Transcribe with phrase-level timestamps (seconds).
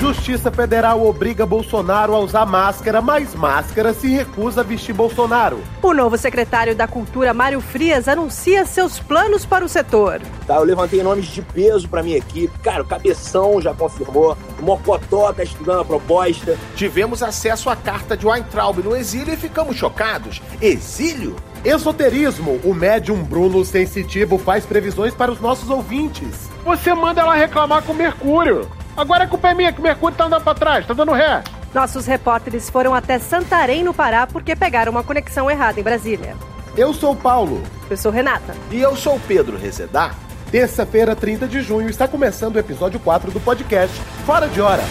[0.00, 5.60] Justiça Federal obriga Bolsonaro a usar máscara, mas máscara se recusa a vestir Bolsonaro.
[5.80, 10.20] O novo secretário da Cultura, Mário Frias, anuncia seus planos para o setor.
[10.46, 12.58] Tá, eu levantei nomes de peso para minha equipe.
[12.58, 14.36] Cara, o Cabeção já confirmou.
[14.60, 16.58] O Mocotó tá estudando a proposta.
[16.74, 20.42] Tivemos acesso à carta de Weintraub no exílio e ficamos chocados.
[20.60, 21.36] Exílio?
[21.64, 22.60] Esoterismo.
[22.64, 26.50] O médium Bruno Sensitivo faz previsões para os nossos ouvintes.
[26.64, 28.68] Você manda ela reclamar com Mercúrio.
[28.96, 31.42] Agora a culpa é minha que o Mercúrio tá andando pra trás, tá dando ré.
[31.74, 36.36] Nossos repórteres foram até Santarém, no Pará, porque pegaram uma conexão errada em Brasília.
[36.76, 37.62] Eu sou o Paulo.
[37.90, 38.54] Eu sou Renata.
[38.70, 40.14] E eu sou o Pedro Rezedar.
[40.50, 44.84] Terça-feira, 30 de junho, está começando o episódio 4 do podcast Fora de Hora.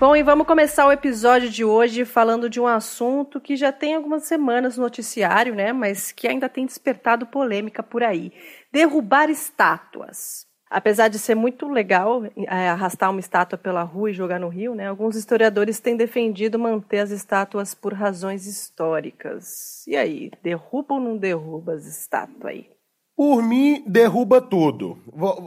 [0.00, 3.94] Bom, e vamos começar o episódio de hoje falando de um assunto que já tem
[3.94, 5.74] algumas semanas no noticiário, né?
[5.74, 8.32] Mas que ainda tem despertado polêmica por aí:
[8.72, 10.46] derrubar estátuas.
[10.70, 14.74] Apesar de ser muito legal é, arrastar uma estátua pela rua e jogar no rio,
[14.74, 14.88] né?
[14.88, 19.86] Alguns historiadores têm defendido manter as estátuas por razões históricas.
[19.86, 22.79] E aí, derruba ou não derruba as estátuas aí?
[23.20, 24.96] Por mim, derruba tudo.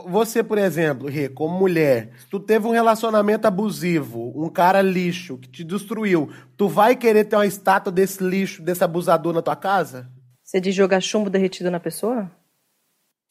[0.05, 5.49] Você, por exemplo, Rê, como mulher, tu teve um relacionamento abusivo, um cara lixo que
[5.49, 10.07] te destruiu, tu vai querer ter uma estátua desse lixo, desse abusador na tua casa?
[10.43, 12.29] Você diz jogar chumbo derretido na pessoa?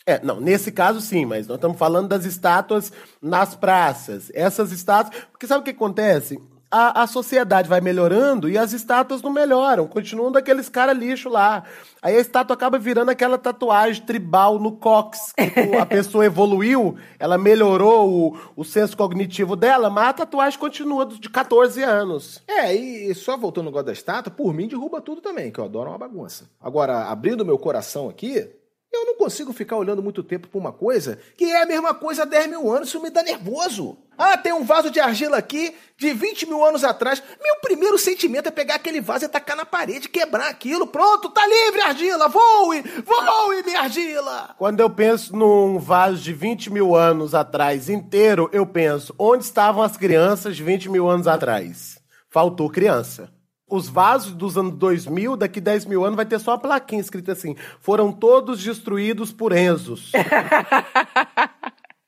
[0.04, 4.28] É, não, nesse caso sim, mas nós estamos falando das estátuas nas praças.
[4.34, 5.24] Essas estátuas.
[5.30, 6.42] Porque sabe o que acontece?
[6.72, 11.64] A, a sociedade vai melhorando e as estátuas não melhoram, continuam daqueles caras lixo lá.
[12.00, 15.34] Aí a estátua acaba virando aquela tatuagem tribal no cox.
[15.34, 21.04] Que a pessoa evoluiu, ela melhorou o, o senso cognitivo dela, mas a tatuagem continua
[21.04, 22.42] de 14 anos.
[22.48, 25.64] É, e só voltando no negócio da estátua, por mim derruba tudo também, que eu
[25.66, 26.48] adoro uma bagunça.
[26.58, 28.50] Agora, abrindo meu coração aqui,
[28.92, 32.22] eu não consigo ficar olhando muito tempo para uma coisa que é a mesma coisa
[32.22, 33.96] há 10 mil anos, isso me dá nervoso.
[34.17, 37.22] Ah, tem um vaso de argila aqui de 20 mil anos atrás.
[37.42, 40.86] Meu primeiro sentimento é pegar aquele vaso e tacar na parede, quebrar aquilo.
[40.86, 42.28] Pronto, tá livre, argila!
[42.28, 42.83] Voe!
[42.83, 44.55] Voe, minha argila!
[44.58, 49.83] Quando eu penso num vaso de 20 mil anos atrás inteiro, eu penso: onde estavam
[49.83, 51.98] as crianças de 20 mil anos atrás?
[52.28, 53.30] Faltou criança
[53.72, 57.33] os vasos dos anos 2000, daqui 10 mil anos, vai ter só uma plaquinha escrita
[57.33, 60.12] assim: foram todos destruídos por Enzos.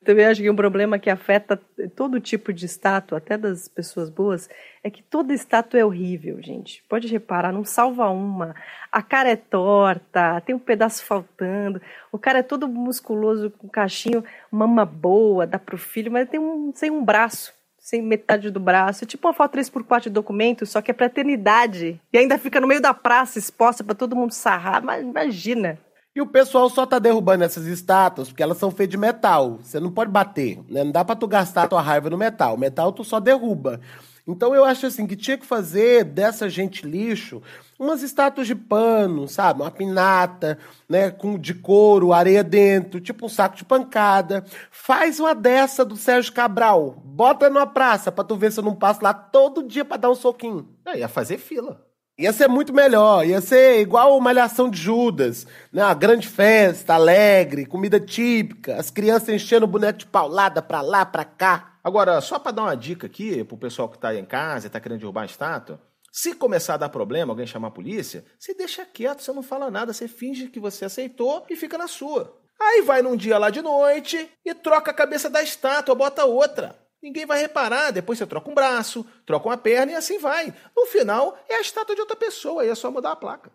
[0.05, 1.59] Também acho que um problema que afeta
[1.95, 4.47] todo tipo de estátua, até das pessoas boas,
[4.83, 6.83] é que toda estátua é horrível, gente.
[6.87, 8.53] Pode reparar, não salva uma.
[8.91, 11.81] A cara é torta, tem um pedaço faltando,
[12.11, 16.71] o cara é todo musculoso, com cachinho, mama boa, dá pro filho, mas tem um
[16.75, 17.51] sem um braço
[17.85, 19.03] sem metade do braço.
[19.03, 22.01] É tipo uma foto 3x4 de documento, só que é pra eternidade.
[22.11, 24.83] E ainda fica no meio da praça, exposta para todo mundo sarrar.
[24.83, 25.77] Mas imagina.
[26.15, 29.59] E o pessoal só tá derrubando essas estátuas porque elas são feitas de metal.
[29.61, 30.83] Você não pode bater, né?
[30.83, 32.55] Não dá pra tu gastar tua raiva no metal.
[32.55, 33.79] O metal tu só derruba.
[34.27, 37.41] Então eu acho assim que tinha que fazer dessa gente lixo
[37.77, 39.61] umas estátuas de pano, sabe?
[39.61, 40.57] Uma pinata,
[40.89, 44.43] né, com de couro, areia dentro, tipo um saco de pancada.
[44.71, 47.01] Faz uma dessa do Sérgio Cabral.
[47.03, 50.09] Bota numa praça pra tu ver se eu não passo lá todo dia pra dar
[50.09, 50.67] um soquinho.
[50.85, 51.85] É, ia fazer fila.
[52.17, 55.83] Ia ser muito melhor, ia ser igual uma Malhação de Judas, né?
[55.83, 61.05] Uma grande festa, alegre, comida típica, as crianças enchendo o boneco de paulada pra lá,
[61.05, 61.74] pra cá.
[61.85, 64.69] Agora, só para dar uma dica aqui pro pessoal que tá aí em casa e
[64.71, 65.79] tá querendo derrubar a estátua,
[66.11, 69.69] se começar a dar problema, alguém chamar a polícia, você deixa quieto, você não fala
[69.69, 72.35] nada, você finge que você aceitou e fica na sua.
[72.59, 76.75] Aí vai num dia lá de noite e troca a cabeça da estátua, bota outra.
[77.03, 80.51] Ninguém vai reparar, depois você troca um braço, troca uma perna e assim vai.
[80.75, 83.51] No final, é a estátua de outra pessoa, aí é só mudar a placa.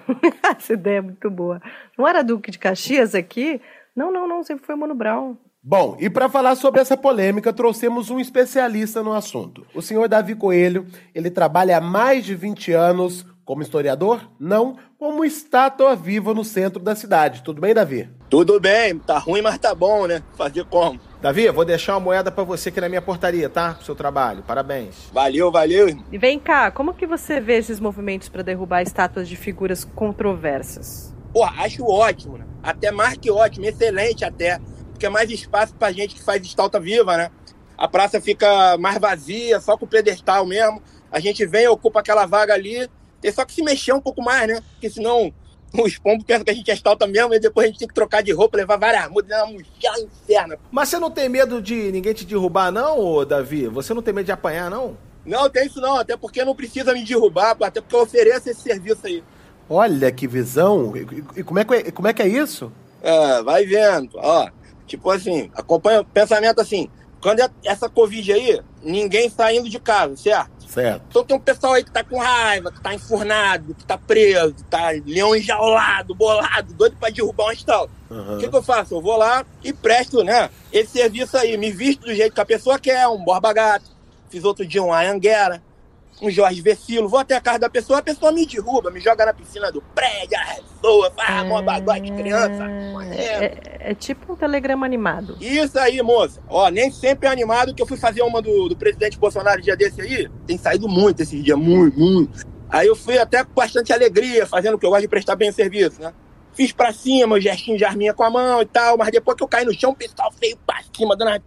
[0.54, 1.62] Essa ideia é muito boa.
[1.96, 3.58] Não era Duque de Caxias aqui?
[3.96, 5.34] Não, não, não, sempre foi Mano Brown.
[5.62, 9.66] Bom, e para falar sobre essa polêmica, trouxemos um especialista no assunto.
[9.74, 14.30] O senhor Davi Coelho, ele trabalha há mais de 20 anos como historiador?
[14.38, 17.42] Não, como estátua viva no centro da cidade.
[17.42, 18.08] Tudo bem, Davi?
[18.30, 20.22] Tudo bem, tá ruim, mas tá bom, né?
[20.34, 20.98] Fazer como?
[21.20, 23.74] Davi, vou deixar uma moeda para você aqui na minha portaria, tá?
[23.74, 24.42] Pro seu trabalho.
[24.42, 25.10] Parabéns.
[25.12, 25.88] Valeu, valeu.
[26.10, 31.14] E vem cá, como que você vê esses movimentos para derrubar estátuas de figuras controversas?
[31.34, 32.46] Pô, acho ótimo, né?
[32.62, 34.58] Até mais que ótimo, excelente até
[35.00, 37.30] porque é mais espaço pra gente que faz estalta viva, né?
[37.78, 40.82] A praça fica mais vazia, só com o pedestal mesmo.
[41.10, 42.86] A gente vem, ocupa aquela vaga ali,
[43.18, 44.60] tem só que se mexer um pouco mais, né?
[44.72, 45.32] Porque senão
[45.72, 47.94] os pombos pensam que a gente é estalta mesmo e depois a gente tem que
[47.94, 49.58] trocar de roupa, levar várias mudas, é uma
[50.02, 50.58] inferno.
[50.70, 53.68] Mas você não tem medo de ninguém te derrubar, não, Davi?
[53.68, 54.98] Você não tem medo de apanhar, não?
[55.24, 58.60] Não, tem isso não, até porque não precisa me derrubar, até porque eu ofereço esse
[58.60, 59.24] serviço aí.
[59.66, 60.92] Olha que visão.
[61.34, 62.70] E, como, é que, como é que é isso?
[63.02, 64.50] É, vai vendo, ó.
[64.90, 66.90] Tipo assim, acompanha o pensamento assim.
[67.22, 70.50] Quando é essa Covid aí, ninguém está indo de casa, certo?
[70.66, 71.02] Certo.
[71.08, 74.54] Então tem um pessoal aí que tá com raiva, que tá enfurnado, que tá preso,
[74.68, 77.88] tá leão enjaulado, bolado, doido pra derrubar um estalo.
[78.10, 78.38] O Uhum.
[78.38, 78.94] que, que eu faço?
[78.96, 80.50] Eu vou lá e presto, né?
[80.72, 83.90] Esse serviço aí, me visto do jeito que a pessoa quer, um Borba Gato.
[84.28, 85.62] Fiz outro dia um Anhanguera,
[86.22, 87.08] um Jorge Vecilo.
[87.08, 89.80] Vou até a casa da pessoa, a pessoa me derruba, me joga na piscina do
[89.80, 92.64] prédio, arresoa, faz mó bagulho de criança.
[93.10, 95.36] É, é- é tipo um telegrama animado.
[95.40, 96.40] Isso aí, moça.
[96.48, 99.76] Ó, nem sempre é animado que eu fui fazer uma do, do presidente Bolsonaro dia
[99.76, 100.28] desse aí.
[100.46, 102.46] Tem saído muito esses dias, muito, muito.
[102.68, 105.50] Aí eu fui até com bastante alegria, fazendo o que eu gosto de prestar bem
[105.50, 106.12] o serviço, né?
[106.52, 109.42] Fiz pra cima, o gestinho de arminha com a mão e tal, mas depois que
[109.42, 111.40] eu caí no chão, o pessoal veio pra cima, dando uma...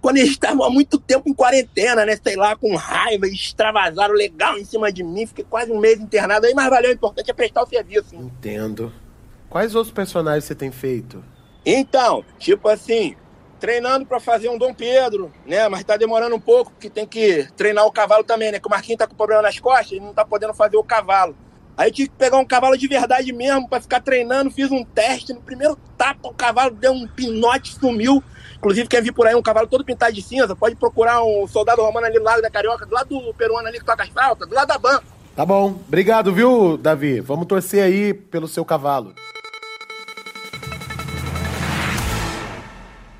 [0.00, 2.18] Quando eles estavam há muito tempo em quarentena, né?
[2.22, 5.26] Sei lá, com raiva, extravasaram legal em cima de mim.
[5.26, 8.14] Fiquei quase um mês internado aí, mas valeu, o importante é prestar o serviço.
[8.14, 8.22] né?
[8.22, 8.92] Entendo.
[9.48, 11.24] Quais outros personagens você tem feito?
[11.64, 13.16] Então, tipo assim,
[13.58, 15.68] treinando pra fazer um Dom Pedro, né?
[15.68, 18.58] Mas tá demorando um pouco, porque tem que treinar o cavalo também, né?
[18.60, 21.36] Que o Marquinhos tá com problema nas costas, ele não tá podendo fazer o cavalo.
[21.78, 25.32] Aí tive que pegar um cavalo de verdade mesmo pra ficar treinando, fiz um teste.
[25.32, 28.20] No primeiro tapa, o cavalo deu um pinote, sumiu.
[28.56, 31.80] Inclusive, quem vir por aí, um cavalo todo pintado de cinza, pode procurar um soldado
[31.80, 34.48] romano ali no Lago da Carioca, do lado do peruano ali que toca as flautas,
[34.48, 35.04] do lado da banca.
[35.36, 35.78] Tá bom.
[35.86, 37.20] Obrigado, viu, Davi?
[37.20, 39.14] Vamos torcer aí pelo seu cavalo.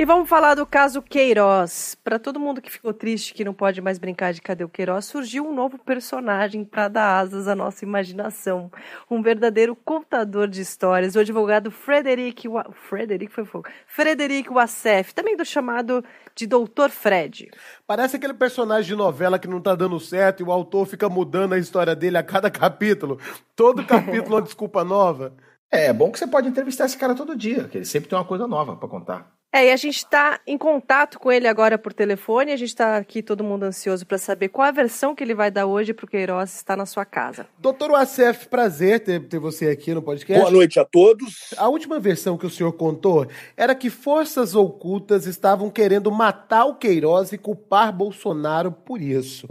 [0.00, 1.96] E vamos falar do caso Queiroz.
[2.04, 5.06] Para todo mundo que ficou triste que não pode mais brincar de Cadê o Queiroz,
[5.06, 8.70] surgiu um novo personagem para dar asas à nossa imaginação.
[9.10, 12.46] Um verdadeiro contador de histórias, o advogado Frederic...
[12.46, 12.70] Wa...
[12.88, 13.66] Frederic foi fogo.
[13.88, 17.50] Frederic Wassef, também do chamado de Doutor Fred.
[17.84, 21.54] Parece aquele personagem de novela que não tá dando certo e o autor fica mudando
[21.54, 23.18] a história dele a cada capítulo.
[23.56, 25.34] Todo capítulo uma desculpa nova.
[25.68, 28.16] É, é bom que você pode entrevistar esse cara todo dia, que ele sempre tem
[28.16, 29.37] uma coisa nova pra contar.
[29.50, 32.52] É, e a gente está em contato com ele agora por telefone.
[32.52, 35.50] A gente está aqui todo mundo ansioso para saber qual a versão que ele vai
[35.50, 37.46] dar hoje para o Queiroz estar na sua casa.
[37.58, 40.42] Doutor Wassef, prazer ter, ter você aqui no podcast.
[40.42, 41.54] Boa noite a todos.
[41.56, 46.76] A última versão que o senhor contou era que forças ocultas estavam querendo matar o
[46.76, 49.46] Queiroz e culpar Bolsonaro por isso.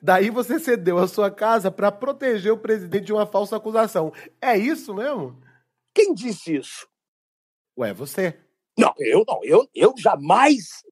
[0.00, 4.12] Daí você cedeu a sua casa para proteger o presidente de uma falsa acusação.
[4.40, 5.36] É isso mesmo?
[5.92, 6.86] Quem disse isso?
[7.76, 8.38] Ué, você.
[8.78, 9.40] Não, eu não.
[9.44, 10.82] Eu, eu jamais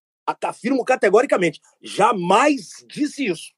[0.42, 1.60] afirmo categoricamente.
[1.82, 3.52] Jamais disse isso.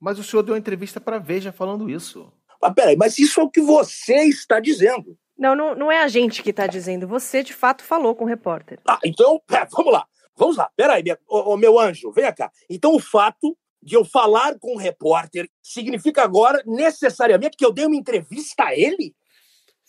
[0.00, 2.32] Mas o senhor deu uma entrevista pra Veja falando isso.
[2.60, 5.16] Mas peraí, mas isso é o que você está dizendo.
[5.36, 7.08] Não, não, não é a gente que está dizendo.
[7.08, 8.78] Você, de fato, falou com o repórter.
[8.86, 10.06] Ah, então, é, vamos lá.
[10.36, 10.70] Vamos lá.
[10.76, 12.50] Peraí, minha, ô, ô, meu anjo, vem cá.
[12.70, 17.86] Então o fato de eu falar com o repórter significa agora, necessariamente, que eu dei
[17.86, 19.14] uma entrevista a ele?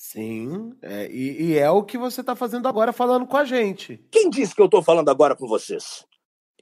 [0.04, 4.06] Sim, é, e, e é o que você tá fazendo agora falando com a gente.
[4.12, 6.06] Quem disse que eu estou falando agora com vocês?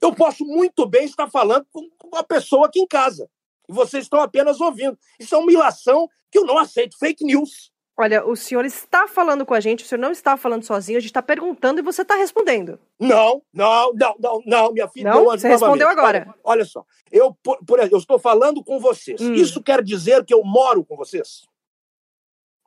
[0.00, 3.28] Eu posso muito bem estar falando com uma pessoa aqui em casa.
[3.68, 4.96] E vocês estão apenas ouvindo.
[5.18, 6.96] Isso é uma ilação que eu não aceito.
[6.96, 7.72] Fake news.
[7.98, 11.00] Olha, o senhor está falando com a gente, o senhor não está falando sozinho, a
[11.00, 12.78] gente está perguntando e você está respondendo.
[12.98, 15.10] Não, não, não, não, não, minha filha.
[15.10, 15.24] Não?
[15.24, 16.26] Você respondeu agora.
[16.28, 19.20] Olha, olha só, eu, por, por eu estou falando com vocês.
[19.20, 19.34] Hum.
[19.34, 21.50] Isso quer dizer que eu moro com vocês?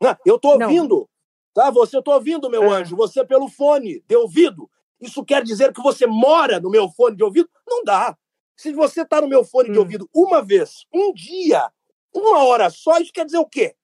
[0.02, 0.68] Não, eu estou Não.
[0.68, 1.10] ouvindo,
[1.54, 1.70] tá?
[1.72, 2.78] Você, eu estou ouvindo, meu Ah.
[2.78, 4.70] anjo, você pelo fone de ouvido.
[5.02, 7.50] Isso quer dizer que você mora no meu fone de ouvido?
[7.68, 8.16] Não dá.
[8.58, 9.82] Se você está no meu fone de Hum.
[9.82, 11.70] ouvido uma vez, um dia,
[12.14, 13.76] uma hora só, isso quer dizer o quê?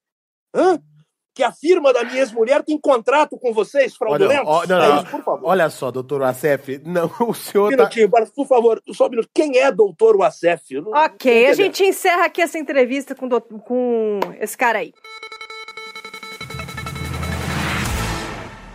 [0.54, 0.80] Hã?
[1.34, 4.48] Que a firma da minha ex-mulher tem contrato com vocês, fraudulentos?
[4.48, 5.50] ó, não, É não, isso, por favor.
[5.50, 7.84] Olha só, doutor Wassef, não, o senhor Um tá...
[7.84, 9.30] minutinho, para- por favor, só um minuto.
[9.34, 13.30] Quem é doutor não- não tô Ok, a gente encerra aqui essa entrevista com,
[13.62, 14.94] com esse cara aí.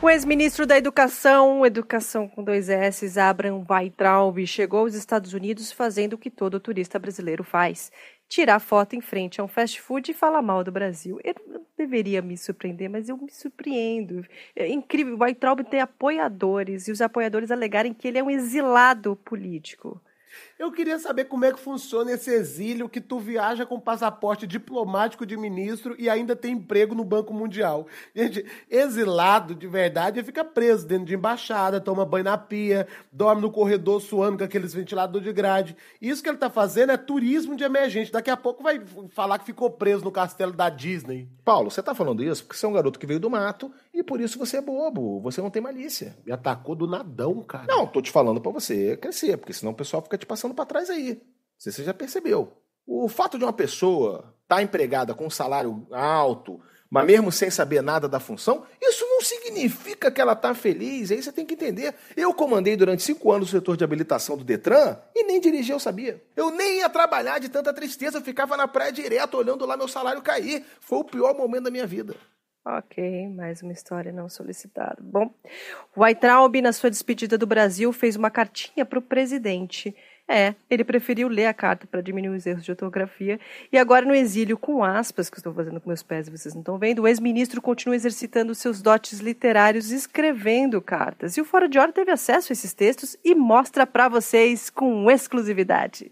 [0.03, 6.12] O ex-ministro da Educação, Educação com dois S, Abraham Weintraub, chegou aos Estados Unidos fazendo
[6.12, 7.91] o que todo turista brasileiro faz:
[8.29, 11.19] tirar foto em frente a um fast food e falar mal do Brasil.
[11.25, 11.35] Eu
[11.79, 14.25] deveria me surpreender, mas eu me surpreendo.
[14.55, 19.17] É incrível, o Weintraub tem apoiadores e os apoiadores alegarem que ele é um exilado
[19.17, 20.00] político.
[20.59, 25.27] Eu queria saber como é que funciona esse exílio que tu viaja com passaporte diplomático
[25.27, 27.87] de ministro e ainda tem emprego no Banco Mundial.
[28.15, 33.51] Gente, exilado de verdade fica preso dentro de embaixada, toma banho na pia, dorme no
[33.51, 35.77] corredor suando com aqueles ventiladores de grade.
[36.01, 38.11] Isso que ele tá fazendo é turismo de emergente.
[38.11, 41.29] Daqui a pouco vai falar que ficou preso no castelo da Disney.
[41.45, 44.03] Paulo, você tá falando isso porque você é um garoto que veio do mato e
[44.03, 46.17] por isso você é bobo, você não tem malícia.
[46.25, 47.67] Me atacou do nadão, cara.
[47.69, 50.67] Não, tô te falando pra você crescer, porque senão o pessoal fica te passando pra
[50.67, 51.21] trás aí.
[51.59, 52.53] você já percebeu.
[52.87, 57.50] O fato de uma pessoa estar tá empregada com um salário alto, mas mesmo sem
[57.50, 61.11] saber nada da função, isso não significa que ela está feliz.
[61.11, 61.95] Aí você tem que entender.
[62.17, 65.81] Eu comandei durante cinco anos o setor de habilitação do Detran e nem dirigir eu
[65.81, 66.23] sabia.
[66.37, 69.88] Eu nem ia trabalhar de tanta tristeza, eu ficava na praia direto olhando lá meu
[69.88, 70.65] salário cair.
[70.81, 72.15] Foi o pior momento da minha vida.
[72.65, 74.97] Ok, mais uma história não solicitada.
[75.00, 75.33] Bom,
[75.97, 79.95] Weintraub, na sua despedida do Brasil, fez uma cartinha para o presidente
[80.28, 83.38] é, ele preferiu ler a carta para diminuir os erros de ortografia.
[83.73, 86.62] E agora, no exílio, com aspas, que estou fazendo com meus pés e vocês não
[86.62, 91.37] estão vendo, o ex-ministro continua exercitando seus dotes literários escrevendo cartas.
[91.37, 95.09] E o Fora de Hora teve acesso a esses textos e mostra para vocês com
[95.11, 96.11] exclusividade.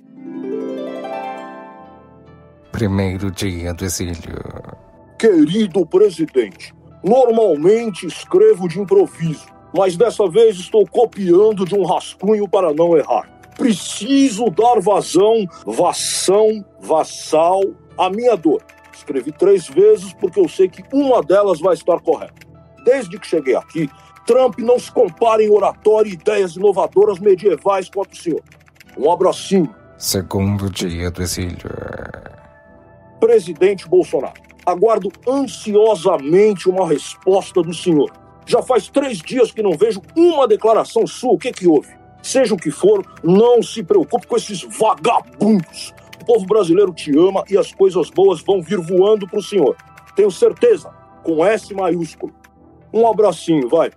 [2.71, 4.15] Primeiro dia do exílio.
[5.19, 12.73] Querido presidente, normalmente escrevo de improviso, mas dessa vez estou copiando de um rascunho para
[12.75, 13.34] não errar.
[13.57, 17.63] Preciso dar vazão, vação, vassal
[17.97, 18.63] à minha dor.
[18.93, 22.35] Escrevi três vezes porque eu sei que uma delas vai estar correta.
[22.85, 23.89] Desde que cheguei aqui,
[24.27, 28.43] Trump não se compara em oratória e ideias inovadoras medievais quanto o senhor.
[28.97, 29.75] Um abracinho.
[29.99, 31.71] Segundo dia do exílio.
[33.21, 38.11] Presidente Bolsonaro, aguardo ansiosamente uma resposta do senhor.
[38.47, 41.33] Já faz três dias que não vejo uma declaração sua.
[41.33, 42.04] O que, que houve?
[42.25, 45.93] Seja o que for, não se preocupe com esses vagabundos.
[46.23, 49.77] O povo brasileiro te ama e as coisas boas vão vir voando para o senhor.
[50.17, 50.91] Tenho certeza,
[51.23, 52.33] com S maiúsculo.
[52.91, 53.91] Um abracinho, vai.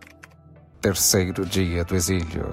[0.82, 2.46] Terceiro dia do exílio.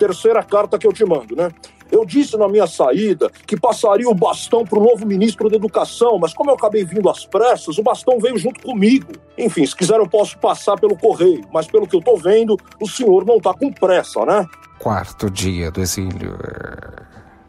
[0.00, 1.48] Terceira carta que eu te mando, né?
[1.90, 6.18] Eu disse na minha saída que passaria o bastão para o novo ministro da Educação,
[6.18, 9.12] mas como eu acabei vindo às pressas, o bastão veio junto comigo.
[9.36, 12.88] Enfim, se quiser eu posso passar pelo correio, mas pelo que eu tô vendo, o
[12.88, 14.46] senhor não tá com pressa, né?
[14.78, 16.38] quarto dia do exílio.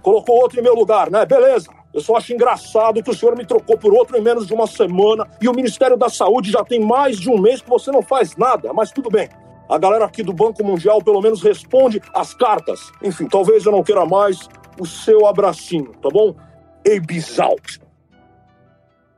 [0.01, 1.25] Colocou outro em meu lugar, né?
[1.25, 1.69] Beleza.
[1.93, 4.67] Eu só acho engraçado que o senhor me trocou por outro em menos de uma
[4.67, 8.01] semana e o Ministério da Saúde já tem mais de um mês que você não
[8.01, 9.29] faz nada, mas tudo bem.
[9.69, 12.91] A galera aqui do Banco Mundial pelo menos responde as cartas.
[13.03, 14.49] Enfim, talvez eu não queira mais
[14.79, 16.35] o seu abracinho, tá bom?
[17.05, 17.77] Bizalt.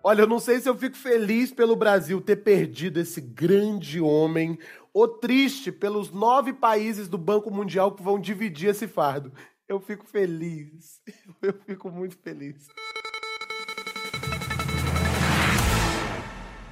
[0.03, 4.58] Olha, eu não sei se eu fico feliz pelo Brasil ter perdido esse grande homem,
[4.93, 9.31] ou triste pelos nove países do Banco Mundial que vão dividir esse fardo.
[9.70, 11.00] Eu fico feliz.
[11.41, 12.67] Eu fico muito feliz.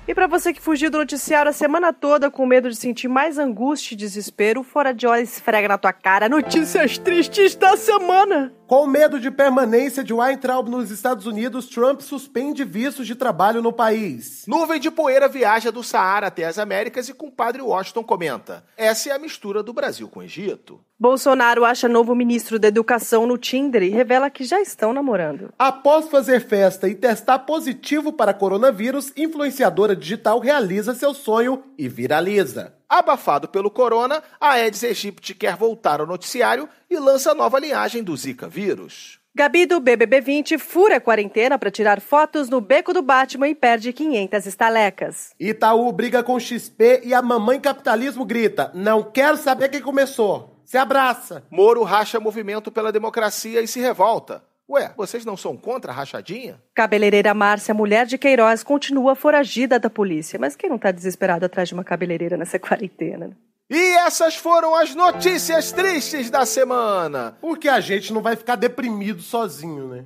[0.10, 3.38] E para você que fugiu do noticiário a semana toda com medo de sentir mais
[3.38, 8.51] angústia e desespero, Fora de Hora esfrega na tua cara notícias tristes da semana.
[8.66, 13.74] Com medo de permanência de Weintraub nos Estados Unidos, Trump suspende vistos de trabalho no
[13.74, 14.46] país.
[14.48, 19.12] Nuvem de poeira viaja do Saara até as Américas e compadre Washington comenta: essa é
[19.12, 20.80] a mistura do Brasil com o Egito.
[21.00, 25.51] Bolsonaro acha novo ministro da Educação no Tinder e revela que já estão namorando.
[25.58, 32.74] Após fazer festa e testar positivo para coronavírus, influenciadora digital realiza seu sonho e viraliza.
[32.89, 38.18] Abafado pelo corona, a Aedes aegypti quer voltar ao noticiário e lança nova linhagem do
[38.18, 39.20] Zika vírus.
[39.36, 43.94] Gabi do BBB20 fura a quarentena para tirar fotos no beco do Batman e perde
[43.94, 45.36] 500 estalecas.
[45.39, 50.60] Itaú briga com XP e a mamãe capitalismo grita: Não quero saber quem começou.
[50.65, 51.44] Se abraça.
[51.50, 54.44] Moro racha movimento pela democracia e se revolta.
[54.70, 56.62] Ué, vocês não são contra a rachadinha?
[56.76, 60.38] Cabeleireira Márcia, mulher de Queiroz, continua foragida da polícia.
[60.40, 63.36] Mas quem não tá desesperado atrás de uma cabeleireira nessa quarentena?
[63.68, 67.36] E essas foram as notícias tristes da semana.
[67.42, 70.06] Porque a gente não vai ficar deprimido sozinho, né?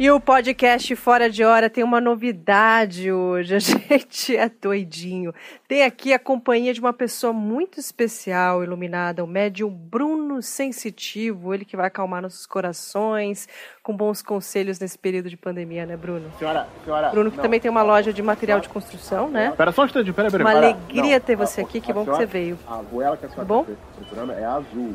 [0.00, 3.52] E o podcast Fora de Hora tem uma novidade hoje.
[3.54, 5.30] A gente é doidinho.
[5.68, 11.66] Tem aqui a companhia de uma pessoa muito especial, iluminada, o médium Bruno Sensitivo, ele
[11.66, 13.46] que vai acalmar nossos corações
[13.82, 16.32] com bons conselhos nesse período de pandemia, né, Bruno?
[16.38, 17.10] Senhora, senhora.
[17.10, 19.50] Bruno que não, também tem uma loja de material de construção, né?
[19.50, 20.42] Espera só um instante, pera, pera.
[20.42, 22.58] Uma alegria ter você aqui, que bom que você veio.
[22.66, 23.66] A goela que a senhora bom?
[23.68, 24.94] está procurando é azul.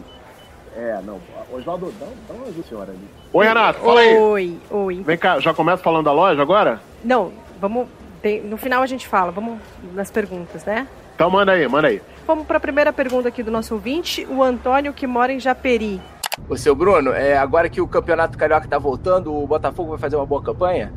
[0.75, 1.19] É, não.
[1.53, 3.07] Oswaldo, dá, dá uma ajuda, senhora ali.
[3.31, 4.17] Oi, Renato, fala aí.
[4.17, 5.03] Oi, oi.
[5.03, 6.81] Vem cá, já começa falando da loja agora?
[7.03, 7.87] Não, vamos.
[8.21, 9.59] Tem, no final a gente fala, vamos
[9.93, 10.87] nas perguntas, né?
[11.15, 12.01] Então manda aí, manda aí.
[12.27, 16.01] Vamos para a primeira pergunta aqui do nosso ouvinte, o Antônio que mora em Japeri.
[16.49, 20.17] Ô, seu Bruno, é, agora que o Campeonato Carioca tá voltando, o Botafogo vai fazer
[20.17, 20.91] uma boa campanha?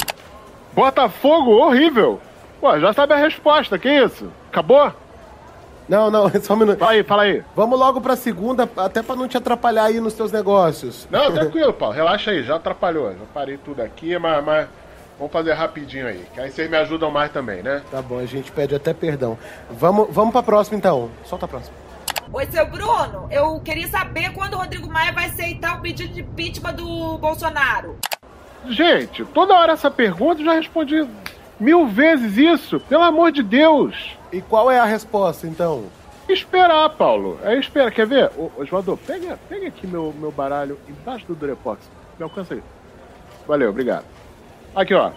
[0.74, 1.52] Botafogo?
[1.52, 2.18] Horrível!
[2.60, 4.32] Pô, já sabe a resposta, que isso?
[4.50, 4.92] Acabou?
[5.88, 6.78] Não, não, só um minuto.
[6.78, 7.42] Fala aí, fala aí.
[7.56, 11.08] Vamos logo pra segunda, até pra não te atrapalhar aí nos teus negócios.
[11.10, 11.94] Não, tranquilo, Paulo.
[11.94, 13.10] Relaxa aí, já atrapalhou.
[13.12, 14.68] Já parei tudo aqui, mas, mas
[15.18, 16.24] vamos fazer rapidinho aí.
[16.34, 17.82] Que aí vocês me ajudam mais também, né?
[17.90, 19.38] Tá bom, a gente pede até perdão.
[19.70, 21.10] Vamos, vamos pra próxima então.
[21.24, 21.74] Solta a próxima.
[22.30, 26.20] Oi, seu Bruno, eu queria saber quando o Rodrigo Maia vai aceitar o pedido de
[26.20, 27.96] impeachment do Bolsonaro.
[28.68, 31.06] Gente, toda hora essa pergunta eu já respondi
[31.58, 34.16] mil vezes isso, pelo amor de Deus.
[34.32, 35.84] E qual é a resposta, então?
[36.28, 37.38] Esperar, Paulo.
[37.42, 37.90] É esperar.
[37.90, 38.30] Quer ver?
[38.36, 41.80] Ô, Oswaldo, pega, pega aqui meu, meu baralho embaixo do Durepox.
[42.18, 42.62] Me alcança aí.
[43.46, 44.04] Valeu, obrigado.
[44.74, 45.12] Aqui, ó.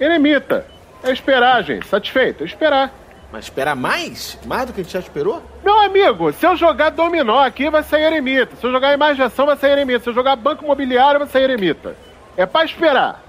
[0.00, 0.66] Eremita.
[1.02, 1.86] É esperar, gente.
[1.86, 2.42] Satisfeito?
[2.42, 2.92] É esperar.
[3.30, 4.38] Mas esperar mais?
[4.46, 5.42] Mais do que a gente já esperou?
[5.62, 8.56] Meu amigo, se eu jogar dominó aqui, vai sair eremita.
[8.56, 10.00] Se eu jogar imaginação, vai sair eremita.
[10.00, 11.94] Se eu jogar banco imobiliário, vai sair eremita.
[12.36, 13.22] É pra esperar.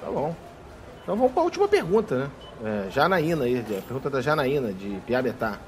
[0.00, 0.34] Tá bom.
[1.04, 2.30] Então vamos pra última pergunta, né?
[2.64, 5.58] É, Janaína aí, a pergunta da Janaína, de Piabetá.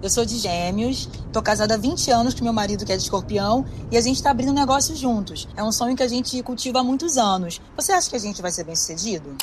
[0.00, 3.02] Eu sou de Gêmeos, tô casada há 20 anos com meu marido que é de
[3.02, 5.48] escorpião e a gente tá abrindo um negócio juntos.
[5.56, 7.60] É um sonho que a gente cultiva há muitos anos.
[7.74, 9.36] Você acha que a gente vai ser bem sucedido?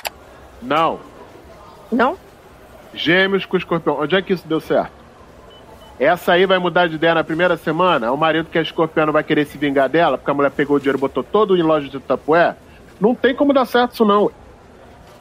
[0.61, 0.99] Não.
[1.91, 2.17] Não?
[2.93, 3.99] Gêmeos com escorpião.
[3.99, 4.93] Onde é que isso deu certo?
[5.99, 8.09] Essa aí vai mudar de ideia na primeira semana?
[8.13, 10.79] O marido que é escorpião vai querer se vingar dela porque a mulher pegou o
[10.79, 12.55] dinheiro e botou todo em loja de tapué?
[13.01, 14.31] Não tem como dar certo isso não.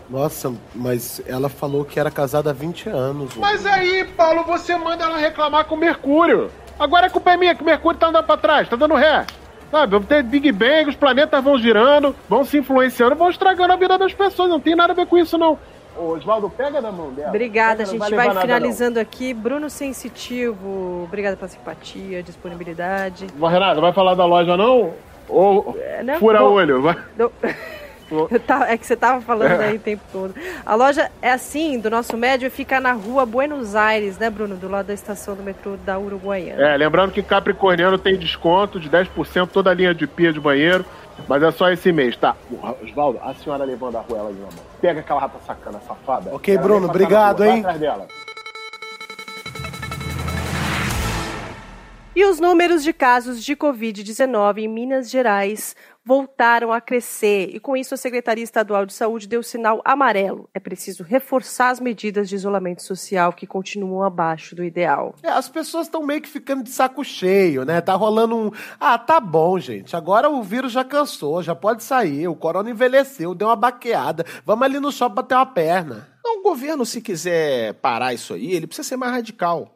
[0.09, 3.37] Nossa, mas ela falou que era casada há 20 anos.
[3.37, 6.51] Mas aí, Paulo, você manda ela reclamar com o Mercúrio.
[6.79, 9.25] Agora a culpa é minha, que o Mercúrio tá andando pra trás, tá dando ré.
[9.71, 13.77] Sabe, vamos ter Big Bang, os planetas vão girando, vão se influenciando, vão estragando a
[13.77, 14.49] vida das pessoas.
[14.49, 15.59] Não tem nada a ver com isso, não.
[15.97, 17.29] Ô, Oswaldo, pega na mão dela.
[17.29, 19.33] Obrigada, Pega, a não gente vai nada, finalizando aqui.
[19.33, 23.27] Bruno Sensitivo, obrigada pela simpatia, disponibilidade.
[23.37, 23.49] não.
[23.49, 24.93] Renato, vai falar da loja não?
[25.29, 26.19] Ou né?
[26.19, 26.83] fura Bom, olho?
[26.83, 26.97] Vai.
[27.17, 27.31] Não.
[28.47, 30.35] Tava- é que você tava falando aí o tempo todo.
[30.65, 34.57] A loja é assim, do nosso médio, fica na rua Buenos Aires, né, Bruno?
[34.57, 36.63] Do lado da estação do metrô da Uruguaiana.
[36.63, 40.85] É, lembrando que Capricorniano tem desconto de 10% toda a linha de pia de banheiro,
[41.29, 42.37] mas é só esse mês, tá?
[42.83, 44.65] Oswaldo, a senhora levando a rua ela de uma mão.
[44.81, 46.31] Pega aquela rata sacana, safada.
[46.35, 47.61] Ok, Ela Bruno, obrigado, hein?
[47.61, 48.07] atrás dela.
[52.17, 57.51] E os números de casos de Covid-19 em Minas Gerais voltaram a crescer.
[57.55, 60.49] E com isso, a Secretaria Estadual de Saúde deu sinal amarelo.
[60.53, 65.15] É preciso reforçar as medidas de isolamento social que continuam abaixo do ideal.
[65.23, 67.81] É, as pessoas estão meio que ficando de saco cheio, né?
[67.81, 68.51] Tá rolando um.
[68.79, 69.97] Ah, tá bom, gente.
[69.97, 72.29] Agora o vírus já cansou, já pode sair.
[72.29, 74.25] O corona envelheceu, deu uma baqueada.
[74.45, 76.09] Vamos ali no shopping bater uma perna.
[76.25, 79.74] Não, o governo, se quiser parar isso aí, ele precisa ser mais radical.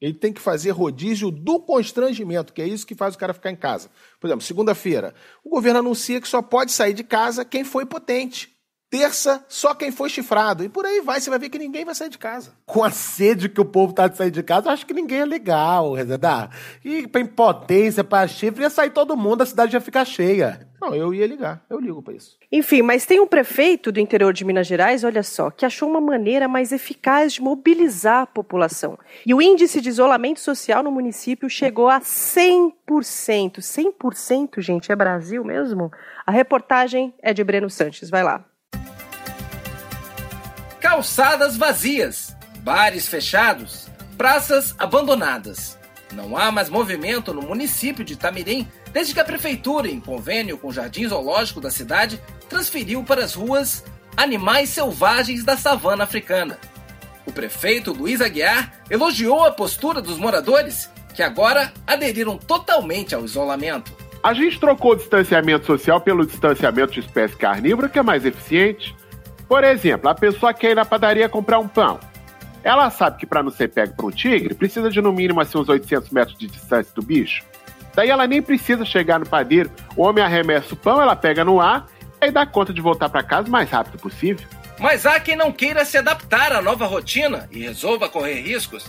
[0.00, 3.50] Ele tem que fazer rodízio do constrangimento, que é isso que faz o cara ficar
[3.50, 3.90] em casa.
[4.20, 8.55] Por exemplo, segunda-feira, o governo anuncia que só pode sair de casa quem foi potente.
[8.88, 10.62] Terça, só quem foi chifrado.
[10.62, 12.52] E por aí vai, você vai ver que ninguém vai sair de casa.
[12.64, 15.18] Com a sede que o povo tá de sair de casa, eu acho que ninguém
[15.18, 16.50] é legal, Rezedar.
[16.84, 20.68] E pra impotência, pra chifre, ia sair todo mundo, a cidade ia ficar cheia.
[20.80, 22.36] Não, eu ia ligar, eu ligo pra isso.
[22.52, 26.00] Enfim, mas tem um prefeito do interior de Minas Gerais, olha só, que achou uma
[26.00, 28.96] maneira mais eficaz de mobilizar a população.
[29.26, 32.72] E o índice de isolamento social no município chegou a 100%.
[33.58, 35.90] 100%, gente, é Brasil mesmo?
[36.24, 38.44] A reportagem é de Breno Sanches, vai lá.
[40.86, 45.76] Calçadas vazias, bares fechados, praças abandonadas.
[46.12, 50.68] Não há mais movimento no município de Tamirim desde que a prefeitura, em convênio com
[50.68, 53.84] o Jardim Zoológico da cidade, transferiu para as ruas
[54.16, 56.56] animais selvagens da savana africana.
[57.26, 63.92] O prefeito Luiz Aguiar elogiou a postura dos moradores, que agora aderiram totalmente ao isolamento.
[64.22, 68.94] A gente trocou o distanciamento social pelo distanciamento de espécie carnívora, que é mais eficiente.
[69.48, 72.00] Por exemplo, a pessoa quer ir na padaria comprar um pão.
[72.64, 75.56] Ela sabe que para não ser pego por um tigre, precisa de no mínimo assim,
[75.56, 77.44] uns 800 metros de distância do bicho.
[77.94, 79.70] Daí ela nem precisa chegar no padeiro.
[79.96, 81.86] O homem arremessa o pão, ela pega no ar
[82.20, 84.46] e dá conta de voltar para casa o mais rápido possível.
[84.78, 88.84] Mas há quem não queira se adaptar à nova rotina e resolva correr riscos.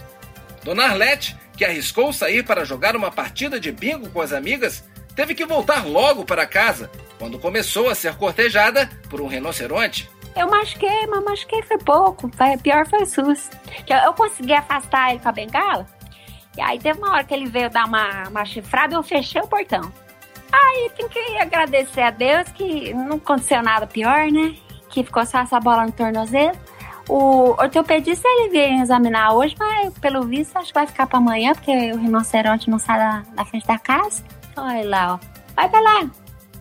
[0.63, 4.83] Dona Arlete, que arriscou sair para jogar uma partida de bingo com as amigas,
[5.15, 10.09] teve que voltar logo para casa quando começou a ser cortejada por um rinoceronte.
[10.37, 12.29] Eu machuquei, mas machuquei foi pouco.
[12.35, 13.85] Foi, pior foi o.
[13.85, 15.85] Que Eu, eu consegui afastar ele com a bengala.
[16.55, 19.41] E aí teve uma hora que ele veio dar uma, uma chifrada e eu fechei
[19.41, 19.91] o portão.
[20.51, 24.55] Aí tem que agradecer a Deus que não aconteceu nada pior, né?
[24.89, 26.57] Que ficou só essa bola no tornozelo.
[27.09, 31.53] O ortopedista ele veio examinar hoje, mas pelo visto acho que vai ficar pra amanhã,
[31.53, 34.23] porque o rinoceronte não sai da, da frente da casa.
[34.55, 35.19] Olha lá, ó.
[35.55, 36.09] Vai pra lá.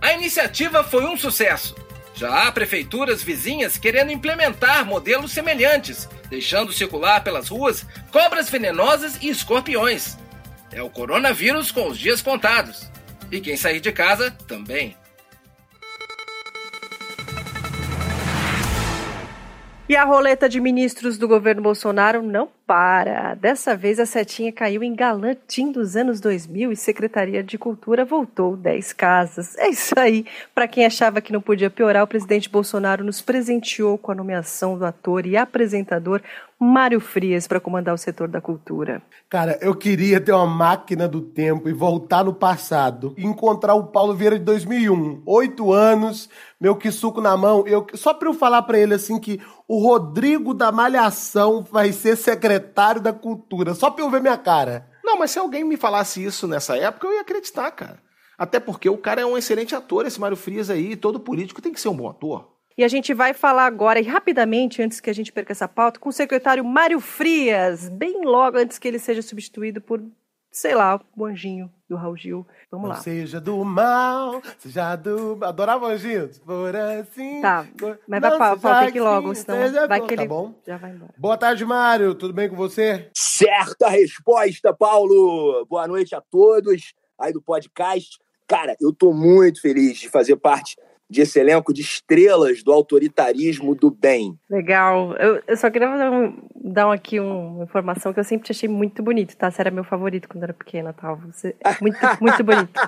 [0.01, 1.75] A iniciativa foi um sucesso.
[2.17, 9.29] Já há prefeituras vizinhas querendo implementar modelos semelhantes, deixando circular pelas ruas cobras venenosas e
[9.29, 10.17] escorpiões.
[10.73, 12.91] É o coronavírus com os dias contados.
[13.31, 14.97] E quem sair de casa também.
[19.89, 23.35] E a roleta de ministros do governo Bolsonaro não para.
[23.35, 28.57] Dessa vez a setinha caiu em Galantim dos anos 2000 e Secretaria de Cultura voltou
[28.57, 29.57] 10 casas.
[29.57, 30.27] É isso aí.
[30.53, 34.77] Para quem achava que não podia piorar, o presidente Bolsonaro nos presenteou com a nomeação
[34.77, 36.21] do ator e apresentador
[36.59, 39.03] Mário Frias para comandar o setor da cultura.
[39.29, 43.89] Cara, eu queria ter uma máquina do tempo e voltar no passado e encontrar o
[43.89, 45.23] Paulo Vieira de 2001.
[45.27, 47.67] Oito anos, meu quisuco na mão.
[47.67, 49.39] Eu, só para eu falar para ele assim que
[49.69, 53.75] o Rodrigo da Malhação vai ser secretário da Cultura.
[53.75, 54.89] Só pra eu ver minha cara.
[55.05, 57.99] Não, mas se alguém me falasse isso nessa época, eu ia acreditar, cara.
[58.39, 60.93] Até porque o cara é um excelente ator, esse Mário Frias aí.
[60.93, 62.56] e Todo político tem que ser um bom ator.
[62.79, 65.99] E a gente vai falar agora, e rapidamente, antes que a gente perca essa pauta,
[65.99, 70.03] com o secretário Mário Frias, bem logo antes que ele seja substituído por,
[70.53, 72.47] sei lá, o anjinho do Raul Gil.
[72.71, 73.01] Vamos Não lá.
[73.01, 75.39] seja do mal, seja do.
[75.43, 76.39] Adorava anjinhos.
[76.41, 77.41] Por assim.
[77.41, 77.65] Tá,
[78.07, 80.07] mas vai pra- que logo, assim, senão seja vai bom.
[80.07, 80.55] que ele Tá bom?
[80.67, 81.15] já vai embora.
[81.17, 82.15] Boa tarde, Mário.
[82.15, 83.09] Tudo bem com você?
[83.15, 85.65] Certa resposta, Paulo.
[85.71, 88.19] Boa noite a todos aí do podcast.
[88.49, 90.77] Cara, eu tô muito feliz de fazer parte
[91.09, 94.39] de esse elenco de estrelas do autoritarismo do bem.
[94.51, 95.15] Legal.
[95.17, 98.69] Eu, eu só queria dar, um, dar aqui uma informação que eu sempre te achei
[98.69, 99.51] muito bonito, tá?
[99.51, 101.17] Você era meu favorito quando era pequena, tal.
[101.19, 102.81] Você é muito, muito bonito.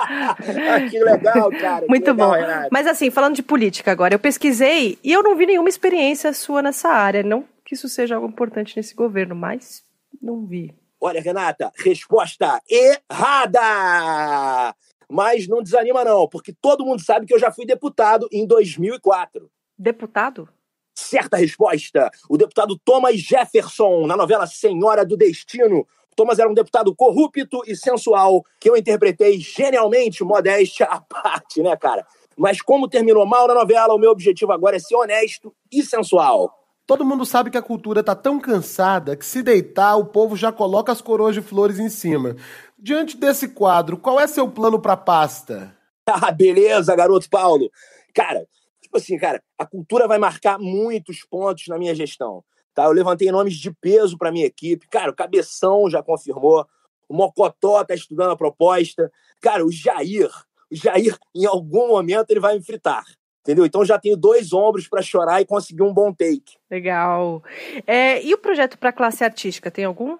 [0.00, 1.86] Ah, que legal, cara.
[1.88, 2.36] Muito legal, bom.
[2.36, 2.68] Renato.
[2.72, 6.62] Mas assim, falando de política agora, eu pesquisei e eu não vi nenhuma experiência sua
[6.62, 7.22] nessa área.
[7.22, 9.82] Não que isso seja algo importante nesse governo, mas
[10.22, 10.74] não vi.
[10.98, 14.74] Olha, Renata, resposta errada!
[15.10, 19.50] Mas não desanima, não, porque todo mundo sabe que eu já fui deputado em 2004.
[19.78, 20.48] Deputado?
[20.94, 22.10] Certa resposta.
[22.28, 25.86] O deputado Thomas Jefferson, na novela Senhora do Destino.
[26.16, 31.76] Thomas era um deputado corrupto e sensual, que eu interpretei genialmente, modéstia à parte, né,
[31.76, 32.04] cara?
[32.36, 36.52] Mas como terminou mal na novela, o meu objetivo agora é ser honesto e sensual.
[36.88, 40.50] Todo mundo sabe que a cultura tá tão cansada que se deitar, o povo já
[40.50, 42.34] coloca as coroas de flores em cima.
[42.78, 45.76] Diante desse quadro, qual é seu plano pra pasta?
[46.10, 47.70] Ah, beleza, garoto Paulo.
[48.14, 48.48] Cara,
[48.80, 52.42] tipo assim, cara, a cultura vai marcar muitos pontos na minha gestão.
[52.72, 52.84] Tá?
[52.84, 54.88] Eu levantei nomes de peso para minha equipe.
[54.88, 56.66] Cara, o Cabeção já confirmou.
[57.06, 59.12] O Mocotó tá estudando a proposta.
[59.42, 60.30] Cara, o Jair,
[60.70, 63.04] o Jair, em algum momento, ele vai me fritar.
[63.42, 63.66] Entendeu?
[63.66, 66.56] Então já tenho dois ombros para chorar e conseguir um bom take.
[66.70, 67.42] Legal.
[67.86, 70.16] É, e o projeto para classe artística, tem algum?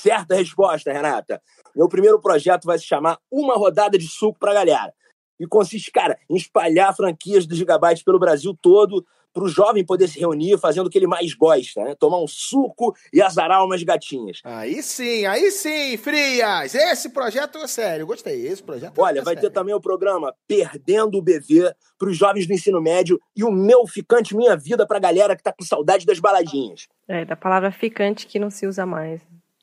[0.00, 1.42] Certa resposta, Renata.
[1.74, 4.94] Meu primeiro projeto vai se chamar Uma Rodada de Suco pra Galera.
[5.40, 10.08] E consiste, cara, em espalhar franquias do Gigabyte pelo Brasil todo para o jovem poder
[10.08, 11.94] se reunir fazendo o que ele mais gosta, né?
[11.98, 14.40] Tomar um suco e azarar umas gatinhas.
[14.44, 16.74] Aí sim, aí sim, Frias!
[16.74, 18.46] Esse projeto é sério, gostei.
[18.46, 19.54] Esse projeto Olha, é vai ter sério.
[19.54, 23.86] também o programa Perdendo o BV para os jovens do ensino médio e o meu
[23.86, 26.86] ficante Minha Vida pra galera que tá com saudade das baladinhas.
[27.06, 29.20] É, da palavra ficante que não se usa mais.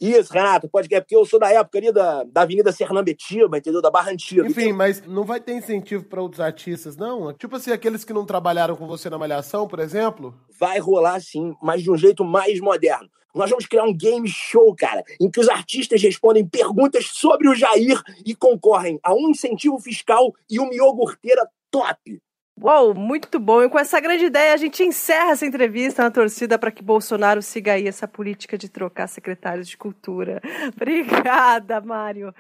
[0.10, 3.58] Isso, Renato, pode que é porque eu sou da época ali da, da Avenida Sernambetiba,
[3.58, 3.82] entendeu?
[3.82, 4.48] Da Barra Antiga.
[4.48, 7.34] Enfim, mas não vai ter incentivo pra outros artistas, não?
[7.34, 10.34] Tipo assim, aqueles que não trabalharam com você na Malhação, por exemplo?
[10.60, 13.10] vai rolar sim, mas de um jeito mais moderno.
[13.34, 17.56] Nós vamos criar um game show, cara, em que os artistas respondem perguntas sobre o
[17.56, 22.22] Jair e concorrem a um incentivo fiscal e uma iogurteira top.
[22.62, 23.62] Uou, muito bom.
[23.64, 27.42] E com essa grande ideia, a gente encerra essa entrevista na torcida para que Bolsonaro
[27.42, 30.42] siga aí essa política de trocar secretários de cultura.
[30.74, 32.34] Obrigada, Mário.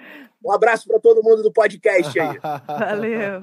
[0.43, 2.39] Um abraço para todo mundo do podcast aí.
[2.67, 3.41] Valeu.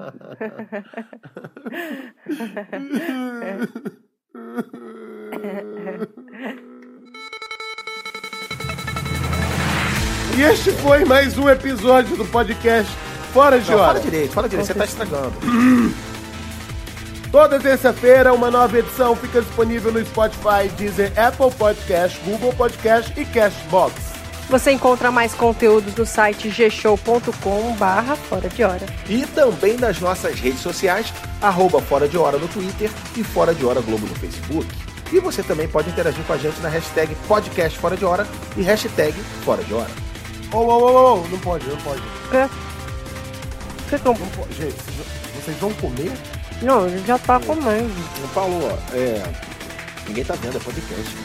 [10.35, 12.91] E este foi mais um episódio do podcast
[13.31, 13.87] Fora de Não, Hora.
[13.87, 15.33] fala direito, fala direito, você tá estragando.
[17.33, 23.25] Toda terça-feira, uma nova edição fica disponível no Spotify, Deezer, Apple Podcast, Google Podcast e
[23.25, 23.95] Cashbox.
[24.51, 28.85] Você encontra mais conteúdos no site gshow.com barra fora de hora.
[29.09, 33.65] E também nas nossas redes sociais, arroba Fora de Hora no Twitter e Fora de
[33.65, 34.67] Hora Globo no Facebook.
[35.11, 38.61] E você também pode interagir com a gente na hashtag podcast Fora de Hora e
[38.61, 39.89] hashtag Fora de Hora.
[40.51, 42.01] Ô, ô, ô, ô, não pode, não pode.
[42.29, 42.47] Quê?
[43.89, 44.53] Que que eu- Não pode.
[44.53, 44.75] Gente,
[45.43, 46.11] vocês vão comer?
[46.61, 47.93] Não, ele já tá comendo.
[48.21, 49.21] Não falou, ó, é.
[50.07, 51.15] Ninguém tá vendo, é podcast.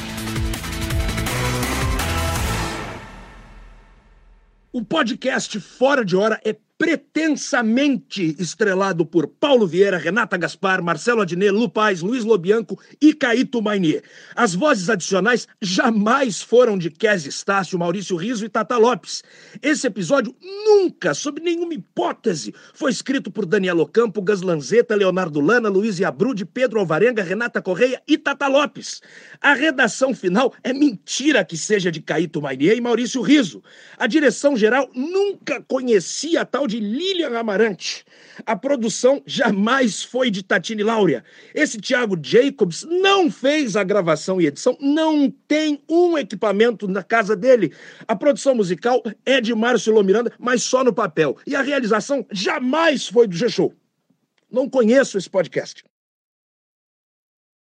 [4.73, 11.51] O podcast Fora de Hora é pretensamente estrelado por Paulo Vieira, Renata Gaspar, Marcelo Adnet,
[11.51, 14.05] Lu Paz, Luiz Lobianco e Caíto Mainier.
[14.37, 19.25] As vozes adicionais jamais foram de Kézia Estácio, Maurício Riso e Tata Lopes.
[19.61, 25.69] Esse episódio nunca, sob nenhuma hipótese, foi escrito por Daniel Ocampo, Gas Lanzetta, Leonardo Lana,
[25.69, 29.03] Luiz Iabrude, Pedro Alvarenga, Renata Correia e Tata Lopes.
[29.41, 33.65] A redação final é mentira que seja de Caíto Mainier e Maurício Riso.
[33.99, 38.05] A direção geral nunca conhecia a tal de Lilian Amarante.
[38.47, 41.25] A produção jamais foi de Tatine Laura.
[41.53, 47.35] Esse Thiago Jacobs não fez a gravação e edição, não tem um equipamento na casa
[47.35, 47.73] dele.
[48.07, 51.37] A produção musical é de Márcio Lomiranda, mas só no papel.
[51.47, 53.75] E a realização jamais foi do G-Show.
[54.49, 55.83] Não conheço esse podcast.